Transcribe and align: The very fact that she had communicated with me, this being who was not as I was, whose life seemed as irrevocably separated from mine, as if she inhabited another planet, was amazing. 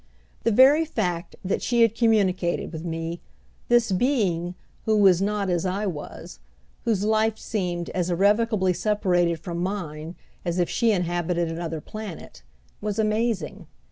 The 0.41 0.51
very 0.51 0.83
fact 0.83 1.35
that 1.45 1.61
she 1.61 1.83
had 1.83 1.93
communicated 1.93 2.71
with 2.71 2.83
me, 2.83 3.21
this 3.67 3.91
being 3.91 4.55
who 4.85 4.97
was 4.97 5.21
not 5.21 5.47
as 5.47 5.63
I 5.63 5.85
was, 5.85 6.39
whose 6.85 7.03
life 7.03 7.37
seemed 7.37 7.91
as 7.91 8.09
irrevocably 8.09 8.73
separated 8.73 9.37
from 9.39 9.59
mine, 9.59 10.15
as 10.43 10.57
if 10.57 10.67
she 10.71 10.91
inhabited 10.91 11.49
another 11.51 11.81
planet, 11.81 12.41
was 12.81 12.97
amazing. 12.97 13.67